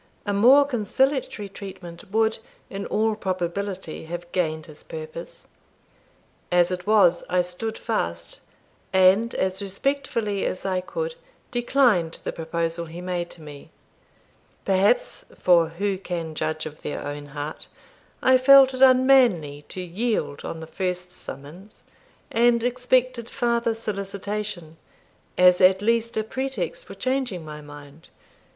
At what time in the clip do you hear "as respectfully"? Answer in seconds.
9.35-10.43